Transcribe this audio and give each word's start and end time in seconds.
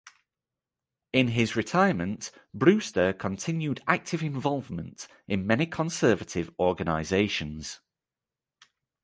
In 1.13 1.27
his 1.27 1.55
retirement 1.55 2.31
Brewster 2.55 3.13
continued 3.13 3.83
active 3.87 4.23
involvement 4.23 5.07
in 5.27 5.45
many 5.45 5.67
conservative 5.67 6.49
organizations. 6.57 7.81